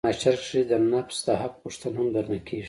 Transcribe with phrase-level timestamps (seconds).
[0.03, 2.59] په محشر کښې د نفس د حق پوښتنه هم درنه کېږي.